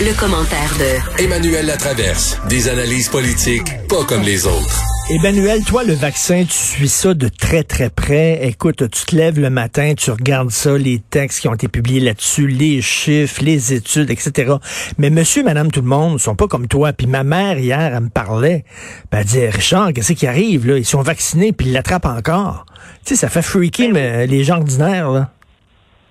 [0.00, 2.40] Le, commentaire de Emmanuel Latraverse.
[2.48, 4.82] Des analyses politiques pas comme les autres.
[5.10, 8.46] Emmanuel, toi, le vaccin, tu suis ça de très, très près.
[8.46, 11.98] Écoute, tu te lèves le matin, tu regardes ça, les textes qui ont été publiés
[11.98, 14.54] là-dessus, les chiffres, les études, etc.
[14.98, 16.92] Mais monsieur, madame, tout le monde sont pas comme toi.
[16.92, 18.64] Puis ma mère, hier, elle me parlait.
[19.10, 20.78] Ben, elle disait, Richard, qu'est-ce qui arrive, là?
[20.78, 22.66] Ils sont vaccinés, puis ils l'attrapent encore.
[23.04, 25.30] Tu sais, ça fait freaker mais, les gens ordinaires, là.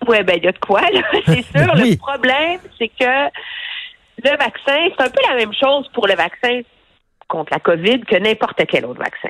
[0.07, 1.01] Oui, ben, il y a de quoi, là.
[1.25, 1.75] C'est sûr.
[1.75, 3.29] Le problème, c'est que
[4.23, 6.61] le vaccin, c'est un peu la même chose pour le vaccin
[7.27, 9.29] contre la COVID que n'importe quel autre vaccin.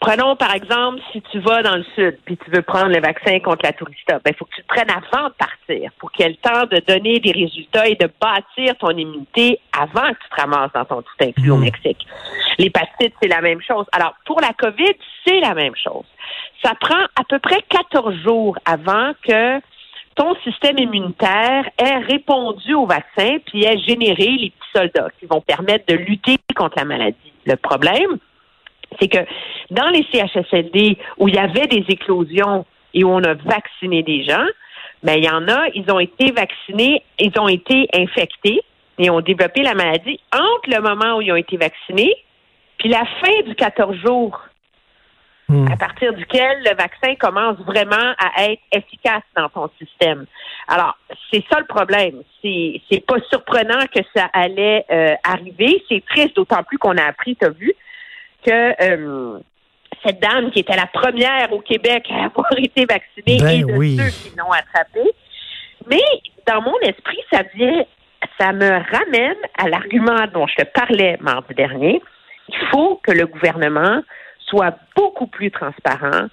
[0.00, 3.38] Prenons par exemple, si tu vas dans le sud puis tu veux prendre le vaccin
[3.38, 6.26] contre la tourista, ben il faut que tu te prennes avant de partir pour qu'il
[6.26, 10.18] y ait le temps de donner des résultats et de bâtir ton immunité avant que
[10.18, 11.60] tu te ramasses dans ton tout inclus au mmh.
[11.60, 12.06] Mexique.
[12.58, 13.86] L'hépatite, c'est la même chose.
[13.92, 14.94] Alors, pour la COVID,
[15.24, 16.04] c'est la même chose.
[16.64, 19.60] Ça prend à peu près 14 jours avant que
[20.14, 25.40] ton système immunitaire ait répondu au vaccin puis ait généré les petits soldats qui vont
[25.40, 27.32] permettre de lutter contre la maladie.
[27.46, 28.18] Le problème,
[29.00, 29.24] c'est que
[29.70, 34.24] dans les CHSLD où il y avait des éclosions et où on a vacciné des
[34.24, 34.46] gens,
[35.02, 38.60] ben il y en a, ils ont été vaccinés, ils ont été infectés
[38.98, 42.14] et ont développé la maladie entre le moment où ils ont été vaccinés
[42.82, 44.40] puis la fin du 14 jours.
[45.52, 45.70] Hmm.
[45.70, 50.24] à partir duquel le vaccin commence vraiment à être efficace dans ton système.
[50.66, 50.96] Alors,
[51.30, 52.22] c'est ça le problème.
[52.40, 55.84] C'est, c'est pas surprenant que ça allait euh, arriver.
[55.90, 57.74] C'est triste, d'autant plus qu'on a appris, tu as vu,
[58.46, 58.50] que
[58.82, 59.40] euh,
[60.02, 64.02] cette dame qui était la première au Québec à avoir été vaccinée ben et de
[64.02, 65.10] ceux qui l'ont attrapée.
[65.86, 66.00] Mais
[66.46, 67.84] dans mon esprit, ça vient,
[68.40, 72.00] ça me ramène à l'argument dont je te parlais mardi dernier.
[72.48, 74.02] Il faut que le gouvernement
[74.52, 76.28] soit beaucoup plus transparent,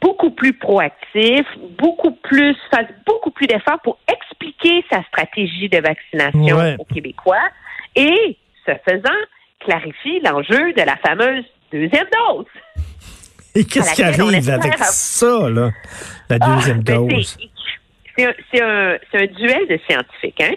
[0.00, 1.46] beaucoup plus proactif,
[1.78, 7.48] beaucoup plus, fasse beaucoup plus d'efforts pour expliquer sa stratégie de vaccination aux Québécois
[7.94, 8.36] et,
[8.66, 9.18] ce faisant,
[9.60, 12.46] clarifie l'enjeu de la fameuse deuxième dose.
[13.54, 15.70] Et qu'est-ce qui arrive avec ça, là,
[16.30, 17.36] la ah, deuxième ben, dose?
[18.16, 20.54] C'est un, un, duel de scientifiques, hein?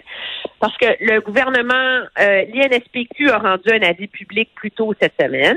[0.60, 5.56] Parce que le gouvernement, euh, l'INSPQ a rendu un avis public plus tôt cette semaine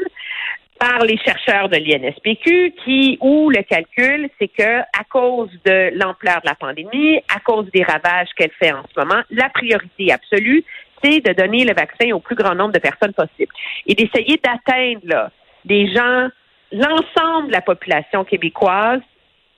[0.79, 6.41] par les chercheurs de l'INSPQ qui, où le calcul, c'est que à cause de l'ampleur
[6.41, 10.63] de la pandémie, à cause des ravages qu'elle fait en ce moment, la priorité absolue,
[11.03, 13.51] c'est de donner le vaccin au plus grand nombre de personnes possible
[13.85, 15.31] et d'essayer d'atteindre
[15.66, 16.29] des gens,
[16.72, 19.01] l'ensemble de la population québécoise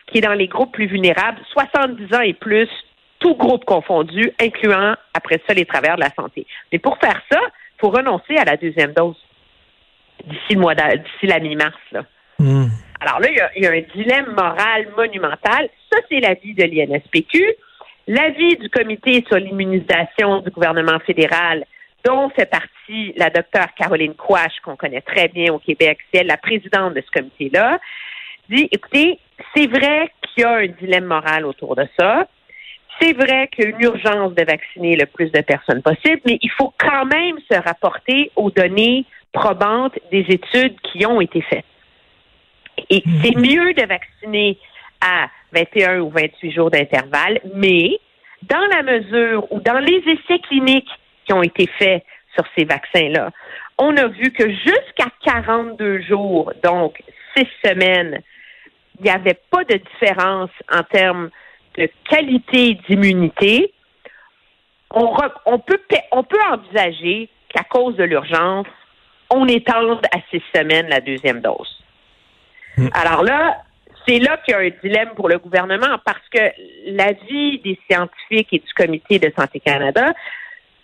[0.07, 2.67] qui est dans les groupes plus vulnérables, 70 ans et plus,
[3.19, 6.45] tout groupe confondu, incluant après ça les travers de la santé.
[6.71, 9.15] Mais pour faire ça, il faut renoncer à la deuxième dose
[10.25, 11.75] d'ici le mois d'ici la mi-mars.
[12.39, 12.67] Hmm.
[12.99, 15.69] Alors là, il y, a, un dilemme moral monumental.
[15.91, 17.55] Ça, c'est l'avis de l'INSPQ.
[18.07, 21.65] L'avis du comité sur l'immunisation du gouvernement fédéral,
[22.03, 26.27] dont fait partie la docteure Caroline Quash, qu'on connaît très bien au Québec, c'est elle
[26.27, 27.79] la présidente de ce comité-là,
[28.49, 29.19] dit, écoutez,
[29.55, 32.27] c'est vrai qu'il y a un dilemme moral autour de ça.
[32.99, 36.38] C'est vrai qu'il y a une urgence de vacciner le plus de personnes possible, mais
[36.41, 41.66] il faut quand même se rapporter aux données probantes des études qui ont été faites.
[42.90, 43.22] Et mhm.
[43.24, 44.58] c'est mieux de vacciner
[45.02, 48.00] à 21 ou 28 jours d'intervalle, mais
[48.44, 50.90] dans la mesure où dans les essais cliniques
[51.25, 52.03] qui ont été faits
[52.36, 53.31] sur ces vaccins-là,
[53.78, 57.02] on a vu que jusqu'à 42 jours, donc
[57.36, 58.22] six semaines,
[59.00, 61.30] il n'y avait pas de différence en termes
[61.78, 63.74] de qualité d'immunité.
[64.92, 65.80] On, on, peut,
[66.12, 68.68] on peut envisager qu'à cause de l'urgence,
[69.31, 71.83] on étende à six semaines la deuxième dose.
[72.78, 72.89] Hmm.
[72.94, 73.63] Alors là,
[74.07, 76.39] c'est là qu'il y a un dilemme pour le gouvernement parce que
[76.88, 80.13] l'avis des scientifiques et du Comité de santé Canada,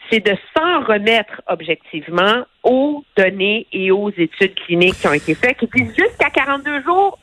[0.10, 5.58] c'est de s'en remettre objectivement aux données et aux études cliniques qui ont été faites,
[5.58, 7.20] qui disent jusqu'à 42 jours,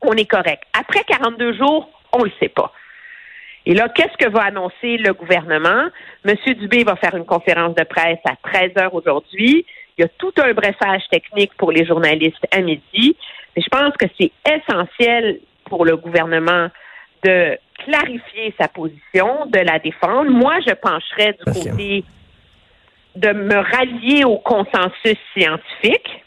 [0.00, 0.62] on est correct.
[0.78, 2.72] Après 42 jours, on ne le sait pas.
[3.64, 5.86] Et là, qu'est-ce que va annoncer le gouvernement?
[6.24, 9.64] Monsieur Dubé va faire une conférence de presse à 13 heures aujourd'hui.
[10.02, 13.16] Il y a tout un bressage technique pour les journalistes à midi.
[13.54, 16.66] Mais je pense que c'est essentiel pour le gouvernement
[17.22, 20.28] de clarifier sa position, de la défendre.
[20.28, 22.04] Moi, je pencherais du côté
[23.14, 26.24] de me rallier au consensus scientifique.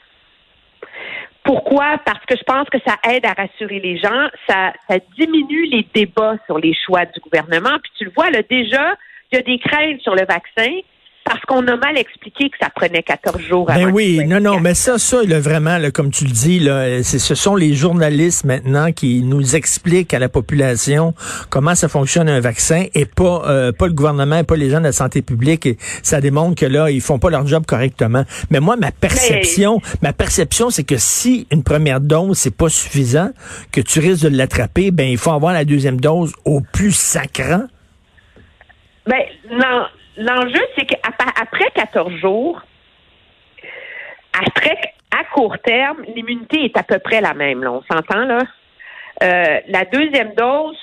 [1.44, 1.98] Pourquoi?
[2.06, 5.86] Parce que je pense que ça aide à rassurer les gens, ça, ça diminue les
[5.94, 7.78] débats sur les choix du gouvernement.
[7.84, 8.96] Puis tu le vois, là, déjà,
[9.32, 10.80] il y a des craintes sur le vaccin
[11.26, 14.60] parce qu'on a mal expliqué que ça prenait 14 jours avant Ben oui, non, non,
[14.60, 17.74] mais ça, ça, là, vraiment, là, comme tu le dis, là, c'est, ce sont les
[17.74, 21.16] journalistes maintenant qui nous expliquent à la population
[21.50, 24.80] comment ça fonctionne un vaccin et pas, euh, pas le gouvernement et pas les gens
[24.80, 25.66] de la santé publique.
[25.66, 28.24] Et ça démontre que là, ils font pas leur job correctement.
[28.52, 33.32] Mais moi, ma perception, ma perception, c'est que si une première dose, c'est pas suffisant,
[33.72, 37.64] que tu risques de l'attraper, ben, il faut avoir la deuxième dose au plus sacrant.
[39.08, 39.88] Ben, l'en-
[40.18, 40.86] l'enjeu, c'est
[41.34, 42.62] qu'après 14 jours,
[44.46, 44.78] après,
[45.18, 48.40] à court terme, l'immunité est à peu près la même, là, on s'entend, là.
[49.24, 50.76] Euh, la deuxième dose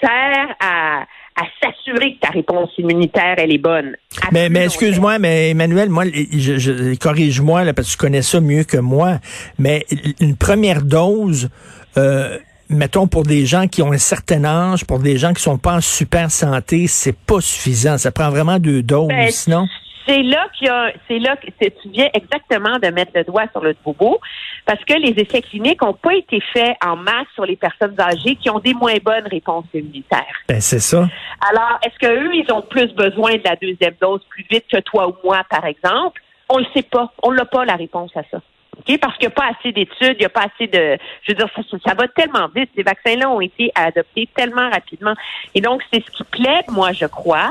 [0.00, 3.96] sert à, à s'assurer que ta réponse immunitaire, elle est bonne.
[4.30, 8.62] Mais, excuse-moi, mais Emmanuel, moi, je, je- corrige-moi là, parce que tu connais ça mieux
[8.62, 9.18] que moi.
[9.58, 9.84] Mais
[10.20, 11.50] une première dose,
[11.96, 12.38] euh,
[12.70, 15.74] mettons pour des gens qui ont un certain âge, pour des gens qui sont pas
[15.74, 17.98] en super santé, c'est pas suffisant.
[17.98, 19.66] Ça prend vraiment deux doses, Ben, sinon.
[20.06, 23.44] C'est là qu'il y a, c'est là que tu viens exactement de mettre le doigt
[23.52, 24.18] sur le bobo,
[24.64, 28.34] parce que les essais cliniques n'ont pas été faits en masse sur les personnes âgées
[28.36, 30.24] qui ont des moins bonnes réponses immunitaires.
[30.48, 31.08] Ben c'est ça.
[31.48, 35.08] Alors, est-ce qu'eux, ils ont plus besoin de la deuxième dose plus vite que toi
[35.08, 36.20] ou moi, par exemple?
[36.48, 37.12] On le sait pas.
[37.22, 38.40] On n'a pas la réponse à ça.
[38.88, 38.98] OK?
[39.00, 40.96] Parce qu'il n'y a pas assez d'études, il n'y a pas assez de.
[41.22, 42.70] Je veux dire, ça, ça va tellement vite.
[42.76, 45.14] Ces vaccins-là ont été adoptés tellement rapidement.
[45.54, 47.50] Et donc, c'est ce qui plaît, moi, je crois.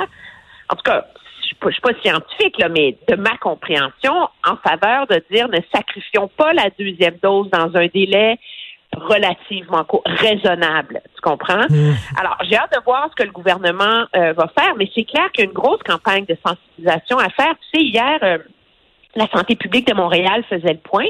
[0.69, 1.05] En tout cas,
[1.41, 4.13] je suis pas- je suis pas scientifique, là, mais de ma compréhension,
[4.47, 8.37] en faveur de dire ne sacrifions pas la deuxième dose dans un délai
[8.95, 11.01] relativement court, raisonnable.
[11.15, 11.61] Tu comprends?
[12.17, 15.31] Alors, j'ai hâte de voir ce que le gouvernement euh, va faire, mais c'est clair
[15.31, 17.53] qu'il y a une grosse campagne de sensibilisation à faire.
[17.71, 18.37] Tu sais, hier, euh,
[19.15, 21.07] la santé publique de Montréal faisait le point.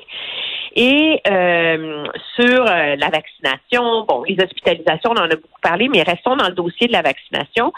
[0.75, 2.06] Et euh,
[2.36, 6.48] sur euh, la vaccination, bon, les hospitalisations, on en a beaucoup parlé, mais restons dans
[6.48, 7.74] le dossier de la vaccination.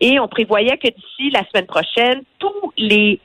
[0.00, 3.20] Et on prévoyait que d'ici la semaine prochaine, tous les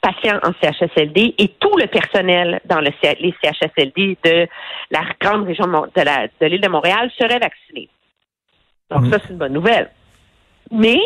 [0.00, 4.46] patients en CHSLD et tout le personnel dans le, les CHSLD de
[4.90, 7.88] la grande région de, l'île de Montréal seraient vaccinés.
[8.90, 9.90] Donc ça, c'est une bonne nouvelle.
[10.70, 11.00] Mais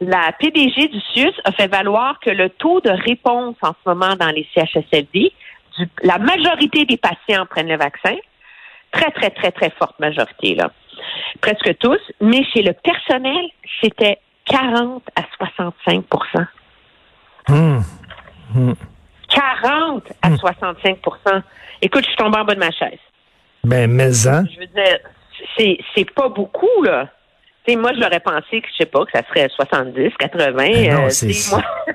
[0.00, 4.14] la PDG du CIUS a fait valoir que le taux de réponse en ce moment
[4.16, 5.32] dans les CHSLD,
[5.78, 8.14] du- la majorité des patients prennent le vaccin,
[8.92, 10.70] très, très, très, très forte majorité, là.
[11.40, 13.44] Presque tous, mais chez le personnel,
[13.82, 16.46] c'était 40 à 65%
[17.50, 17.82] Hum.
[19.28, 21.42] 40 à 65%
[21.82, 22.98] Écoute, je suis tombée en bas de ma chaise.
[23.64, 24.44] Ben mais hein?
[24.52, 24.98] Je veux dire,
[25.94, 27.08] c'est pas beaucoup, là.
[27.68, 30.52] Sais, moi, je l'aurais pensé que, je sais pas, que ça serait 70, 80.
[30.56, 31.62] Ben non, euh, c'est- moi-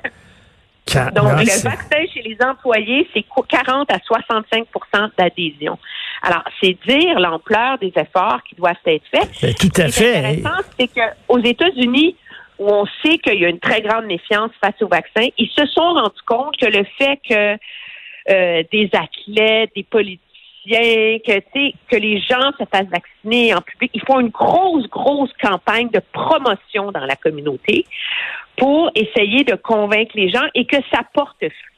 [1.15, 5.79] Donc, non, le vaccin chez les employés, c'est qu- 40 à 65% d'adhésion.
[6.21, 9.29] Alors, c'est dire l'ampleur des efforts qui doivent être faits.
[9.41, 10.17] Ben, tout à fait.
[10.17, 12.15] intéressant, c'est qu'aux États-Unis,
[12.59, 15.65] où on sait qu'il y a une très grande méfiance face au vaccin, ils se
[15.67, 17.57] sont rendus compte que le fait que
[18.29, 19.83] euh, des athlètes, des
[20.63, 25.31] politiciens, que, que les gens se fassent vacciner en public, ils font une grosse, grosse
[25.41, 27.85] campagne de promotion dans la communauté
[28.57, 31.73] pour essayer de convaincre les gens et que ça porte fruit.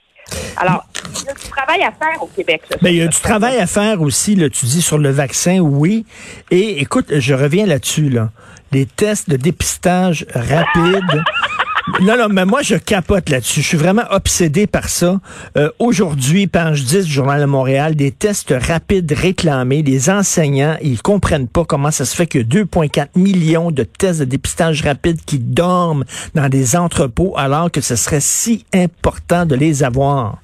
[0.57, 0.83] Alors,
[1.21, 2.61] il y a du travail à faire au Québec.
[2.69, 5.09] là, Ben, il y a du travail à faire aussi, là, tu dis, sur le
[5.09, 6.05] vaccin, oui.
[6.49, 8.29] Et écoute, je reviens là-dessus, là.
[8.71, 11.23] Les tests de dépistage rapides.
[12.01, 13.61] Non, non, mais moi, je capote là-dessus.
[13.61, 15.19] Je suis vraiment obsédé par ça.
[15.55, 19.83] Euh, Aujourd'hui, page 10 du Journal de Montréal, des tests rapides réclamés.
[19.83, 24.25] Les enseignants, ils comprennent pas comment ça se fait que 2,4 millions de tests de
[24.25, 29.83] dépistage rapide qui dorment dans des entrepôts alors que ce serait si important de les
[29.83, 30.39] avoir.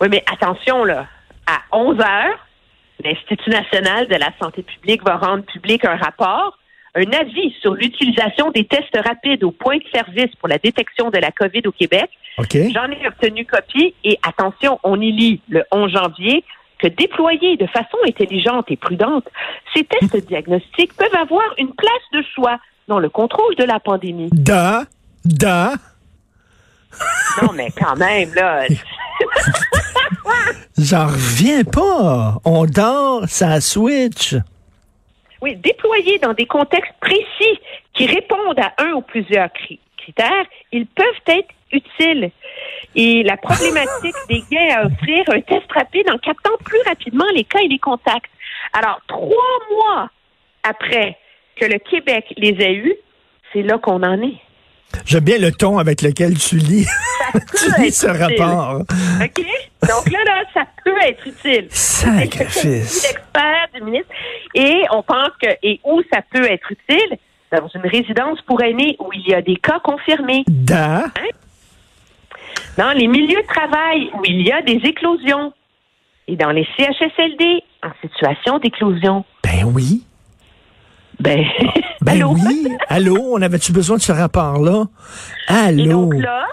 [0.00, 1.06] Oui, mais attention, là.
[1.46, 2.38] À 11 heures,
[3.04, 6.58] l'Institut national de la santé publique va rendre public un rapport,
[6.96, 11.18] un avis sur l'utilisation des tests rapides au point de service pour la détection de
[11.18, 12.10] la COVID au Québec.
[12.38, 16.44] J'en ai obtenu copie et attention, on y lit le 11 janvier
[16.78, 19.24] que déployés de façon intelligente et prudente,
[19.74, 24.28] ces tests diagnostiques peuvent avoir une place de choix dans le contrôle de la pandémie.
[24.32, 24.84] Da,
[25.24, 25.74] da.
[27.42, 28.64] Non, mais quand même, là.
[30.78, 32.38] J'en reviens pas.
[32.46, 34.34] On dort, ça switch.
[35.42, 37.60] Oui, déployés dans des contextes précis
[37.92, 42.30] qui répondent à un ou plusieurs cri- critères, ils peuvent être utiles.
[42.94, 47.44] Et la problématique des gains à offrir un test rapide en captant plus rapidement les
[47.44, 48.30] cas et les contacts.
[48.72, 50.10] Alors, trois mois
[50.62, 51.18] après
[51.56, 52.94] que le Québec les ait eus,
[53.52, 54.36] c'est là qu'on en est.
[55.04, 56.86] J'aime bien le ton avec lequel tu lis,
[57.56, 58.80] tu lis ce rapport.
[58.80, 59.46] OK?
[59.88, 61.66] Donc là, là, ça peut être utile.
[61.70, 63.02] Sacrifice.
[63.02, 64.08] l'expert du ministre.
[64.54, 67.18] Et on pense que, et où ça peut être utile?
[67.52, 70.42] Dans une résidence pour aînés où il y a des cas confirmés.
[70.48, 71.04] Da.
[72.76, 75.52] Dans les milieux de travail où il y a des éclosions.
[76.28, 79.24] Et dans les CHSLD en situation d'éclosion.
[79.44, 80.02] Ben oui.
[81.20, 81.44] Ben,
[82.00, 82.34] Ben allô?
[82.34, 82.68] oui.
[82.88, 84.84] Allô, on avait-tu besoin de ce rapport-là?
[85.48, 85.84] Et Allô?
[86.12, 86.46] donc là,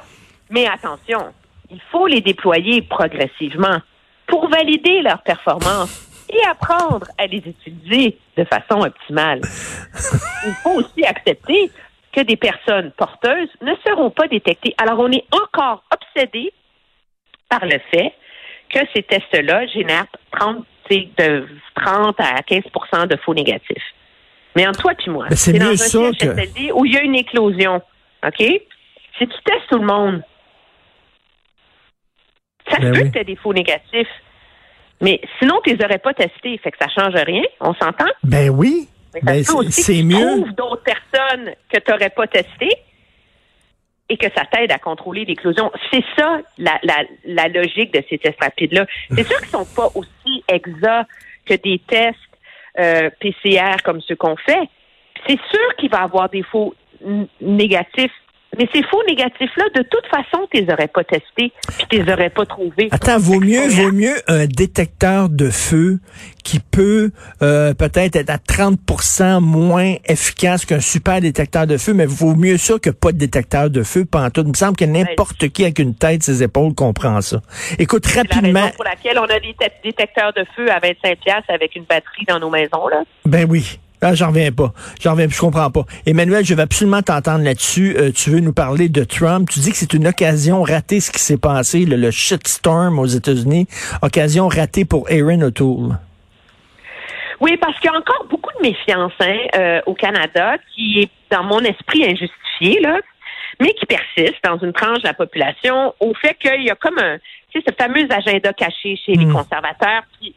[0.53, 1.33] mais attention,
[1.71, 3.79] il faut les déployer progressivement
[4.27, 9.41] pour valider leur performance et apprendre à les utiliser de façon optimale.
[10.45, 11.71] il faut aussi accepter
[12.13, 14.75] que des personnes porteuses ne seront pas détectées.
[14.77, 16.53] Alors, on est encore obsédé
[17.49, 18.13] par le fait
[18.69, 23.83] que ces tests-là génèrent 30, tu sais, de 30 à 15% de faux négatifs.
[24.55, 25.77] Mais entre toi et moi, c'est dans un que-
[26.17, 27.81] CHSLD où il y a une éclosion,
[28.25, 28.37] OK?
[28.37, 30.23] Si tu testes tout le monde,
[32.75, 33.07] ça se Ben peut oui.
[33.09, 34.07] que tu aies des faux négatifs.
[35.01, 36.57] Mais sinon, tu les aurais pas testés.
[36.59, 37.43] Fait que ça change rien.
[37.59, 38.05] On s'entend?
[38.23, 38.87] Ben oui.
[39.13, 40.15] Mais ça Ben, c'est tu mieux.
[40.41, 42.75] trouves d'autres personnes que tu n'aurais pas testées
[44.09, 45.71] et que ça t'aide à contrôler l'éclosion.
[45.91, 48.85] C'est ça la, la, la logique de ces tests rapides-là.
[49.15, 51.09] C'est sûr qu'ils sont pas aussi exacts
[51.45, 52.17] que des tests
[52.79, 54.67] euh, PCR comme ceux qu'on fait.
[55.27, 56.73] C'est sûr qu'il va y avoir des faux
[57.41, 58.11] négatifs.
[58.57, 62.11] Mais ces faux négatifs-là, de toute façon, tu les aurais pas testés, puis tu les
[62.13, 62.87] aurais pas trouvés.
[62.91, 65.99] Attends, vaut mieux, vaut mieux un détecteur de feu
[66.43, 72.05] qui peut euh, peut-être être à 30% moins efficace qu'un super détecteur de feu, mais
[72.05, 74.45] vaut mieux ça que pas de détecteur de feu pantoute.
[74.45, 77.41] Il me semble que n'importe qui avec une tête, ses épaules comprend ça.
[77.79, 80.79] Écoute, C'est la rapidement, raison pour laquelle on a des te- détecteurs de feu à
[80.79, 83.03] 25 pièces avec une batterie dans nos maisons, là.
[83.25, 83.79] ben oui.
[84.03, 84.73] Ah, j'en reviens pas.
[85.01, 85.85] J'en reviens, je comprends pas.
[86.05, 87.95] Emmanuel, je vais absolument t'entendre là-dessus.
[87.97, 89.49] Euh, tu veux nous parler de Trump.
[89.49, 93.05] Tu dis que c'est une occasion ratée ce qui s'est passé, le, le shitstorm aux
[93.05, 93.67] États-Unis.
[94.01, 95.97] Occasion ratée pour Aaron O'Toole.
[97.39, 101.09] Oui, parce qu'il y a encore beaucoup de méfiance hein, euh, au Canada qui est,
[101.31, 102.99] dans mon esprit, injustifiée, là,
[103.59, 106.97] mais qui persiste dans une tranche de la population au fait qu'il y a comme
[106.99, 107.17] un,
[107.51, 109.33] tu sais, ce fameux agenda caché chez les Mm.
[109.33, 110.03] conservateurs.
[110.19, 110.33] Puis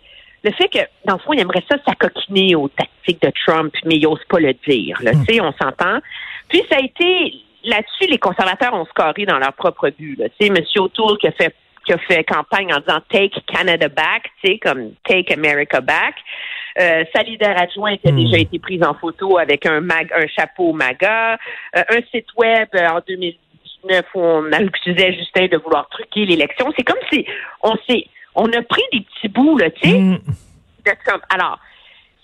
[0.47, 3.97] le fait que, dans le fond, il aimerait ça s'acoquiner aux tactiques de Trump, mais
[3.97, 4.97] il n'ose pas le dire.
[5.03, 5.99] Là, Tu sais, on s'entend.
[6.49, 7.35] Puis ça a été,
[7.65, 10.19] là-dessus, les conservateurs ont scoré dans leur propre but.
[10.41, 10.57] Sais, M.
[10.77, 14.59] O'Toole qui a fait qui a fait campagne en disant Take Canada Back, tu sais,
[14.59, 16.17] comme Take America Back.
[16.81, 18.17] Euh, sa leader adjointe a Hmm.
[18.25, 21.35] déjà été prise en photo avec un mag, un chapeau MAGA,
[21.77, 26.73] euh, un site web euh, en 2019 où on accusait Justin de vouloir truquer l'élection.
[26.77, 27.25] C'est comme si
[27.63, 28.07] on s'est,
[28.37, 30.19] on a pris des petits bouts, là, tu sais, Mm.
[31.31, 31.59] Alors,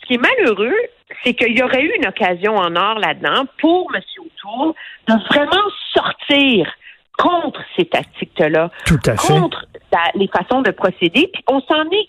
[0.01, 0.77] ce qui est malheureux,
[1.25, 4.01] c'est qu'il y aurait eu une occasion en or là-dedans pour M.
[4.21, 4.73] O'Toole
[5.09, 6.73] de vraiment sortir
[7.19, 9.27] contre ces tactiques-là, Tout à fait.
[9.33, 11.29] contre la- les façons de procéder.
[11.33, 12.09] Puis on s'en est,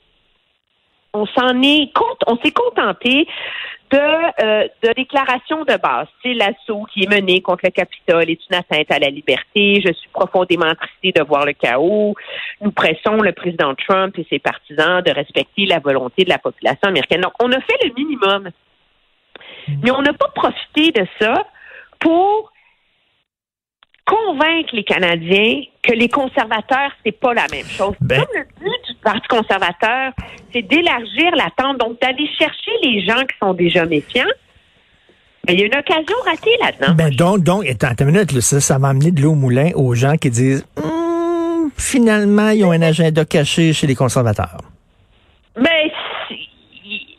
[1.13, 1.91] on s'en est,
[2.27, 3.27] on s'est contenté
[3.93, 6.07] de, euh, de déclarations de base.
[6.23, 9.81] C'est l'assaut qui est mené contre le Capitole est une atteinte à la liberté.
[9.85, 12.15] Je suis profondément attristé de voir le chaos.
[12.61, 16.87] Nous pressons le président Trump et ses partisans de respecter la volonté de la population
[16.89, 17.21] américaine.
[17.21, 18.49] Donc, on a fait le minimum.
[19.83, 21.45] Mais on n'a pas profité de ça
[21.99, 22.51] pour
[24.05, 27.95] convaincre les Canadiens que les conservateurs, c'est pas la même chose.
[28.01, 30.11] Ben- Comme le but du Parti conservateur,
[30.53, 34.23] c'est d'élargir l'attente, donc d'aller chercher les gens qui sont déjà méfiants.
[35.47, 36.93] Mais il y a une occasion ratée là-dedans.
[36.95, 39.93] Ben donc, donc, attends, une minute, ça, ça va amener de l'eau au moulin aux
[39.93, 44.57] gens qui disent Hum, finalement, ils ont un agenda caché chez les conservateurs.
[45.57, 45.91] Mais
[46.29, 46.35] c'est-
[46.85, 47.17] il,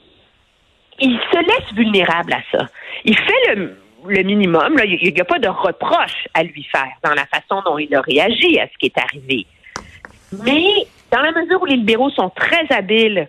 [1.00, 2.66] il se laisse vulnérable à ça.
[3.04, 3.76] Il fait le,
[4.08, 4.76] le minimum.
[4.78, 4.86] Là.
[4.86, 8.00] Il n'y a pas de reproche à lui faire dans la façon dont il a
[8.00, 9.46] réagi à ce qui est arrivé.
[10.44, 10.64] Mais
[11.14, 13.28] dans la mesure où les libéraux sont très habiles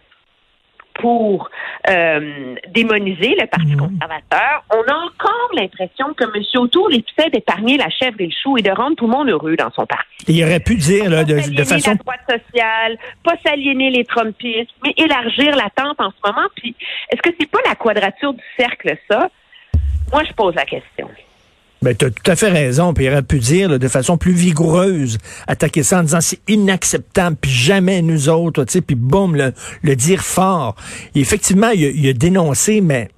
[0.96, 1.50] pour
[1.90, 6.42] euh, démoniser le Parti conservateur, on a encore l'impression que M.
[6.56, 9.56] O'Toole essaie d'épargner la chèvre et le chou et de rendre tout le monde heureux
[9.56, 13.36] dans son parti il aurait pu dire là, de, de façon la droite sociale, pas
[13.46, 16.48] s'aliéner les Trumpistes, mais élargir l'attente en ce moment.
[16.56, 16.76] Puis,
[17.12, 19.30] est-ce que c'est pas la quadrature du cercle, ça?
[20.12, 21.10] Moi, je pose la question.
[21.82, 22.94] Ben, tu as tout à fait raison.
[22.94, 25.18] Puis il aurait pu dire là, de façon plus vigoureuse,
[25.48, 29.54] attaquer ça en disant c'est inacceptable, puis jamais nous autres, tu sais, puis boum, le,
[29.84, 30.76] le dire fort.
[31.14, 33.10] Et effectivement, il a, il a dénoncé, mais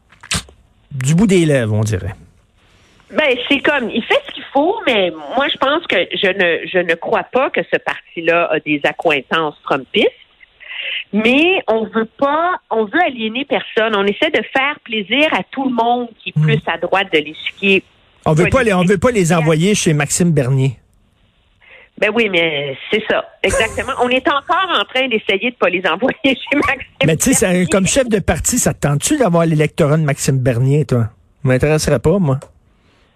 [0.91, 2.15] du bout des lèvres, on dirait.
[3.11, 6.67] Ben, c'est comme, il fait ce qu'il faut, mais moi, je pense que je ne,
[6.67, 10.09] je ne crois pas que ce parti-là a des accointances trumpistes.
[11.13, 13.95] Mais on veut pas, on veut aliéner personne.
[13.95, 17.19] On essaie de faire plaisir à tout le monde qui est plus à droite de
[17.19, 17.83] l'échiquier.
[18.27, 20.77] On veut pas les, on veut pas les envoyer chez Maxime Bernier.
[21.97, 23.93] Ben oui, mais c'est ça, exactement.
[24.03, 26.85] on est encore en train d'essayer de pas les envoyer chez Maxime.
[27.05, 30.85] Mais tu sais, comme chef de parti, ça te tente-tu d'avoir l'électorat de Maxime Bernier,
[30.85, 31.09] toi?
[31.41, 32.39] Ça m'intéresserait pas, moi.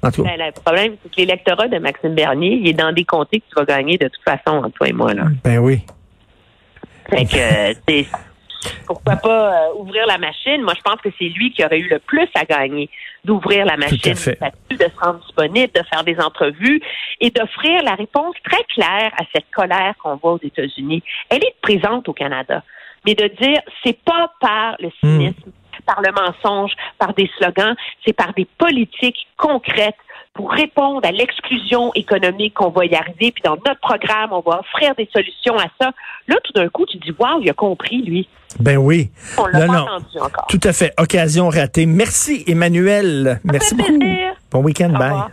[0.01, 0.35] En tout cas.
[0.35, 3.45] Ben, le problème, c'est que l'électorat de Maxime Bernier, il est dans des comtés que
[3.49, 5.25] tu vas gagner de toute façon, entre toi et moi, là.
[5.43, 5.81] Ben oui.
[7.09, 8.07] Fait que, c'est
[8.85, 10.61] pourquoi pas euh, ouvrir la machine?
[10.61, 12.89] Moi, je pense que c'est lui qui aurait eu le plus à gagner
[13.23, 16.81] d'ouvrir la machine, de se rendre disponible, de faire des entrevues
[17.19, 21.03] et d'offrir la réponse très claire à cette colère qu'on voit aux États-Unis.
[21.29, 22.63] Elle est présente au Canada,
[23.05, 24.91] mais de dire c'est pas par le hmm.
[25.01, 25.51] cynisme,
[25.85, 27.75] par le mensonge, par des slogans,
[28.05, 29.95] c'est par des politiques concrètes
[30.33, 33.31] pour répondre à l'exclusion économique qu'on va y arriver.
[33.31, 35.91] Puis dans notre programme, on va offrir des solutions à ça.
[36.27, 38.27] Là, tout d'un coup, tu dis, waouh, il a compris, lui.
[38.59, 39.11] Ben oui.
[39.37, 40.47] On l'a pas entendu encore.
[40.47, 40.93] Tout à fait.
[40.97, 41.85] Occasion ratée.
[41.85, 43.39] Merci, Emmanuel.
[43.43, 43.99] Merci beaucoup.
[44.51, 44.89] Bon week-end.
[44.89, 45.31] Bye.